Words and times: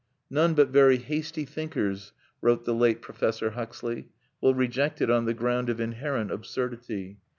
"None 0.31 0.55
but 0.55 0.69
very 0.69 0.97
hasty 0.97 1.45
thinkers," 1.45 2.11
wrote 2.41 2.65
the 2.65 2.73
late 2.73 3.03
Professor 3.03 3.51
Huxley, 3.51 4.07
"will 4.41 4.55
reject 4.55 4.99
it 4.99 5.11
on 5.11 5.25
the 5.25 5.35
ground 5.35 5.69
of 5.69 5.79
inherent 5.79 6.31
absurdity. 6.31 7.19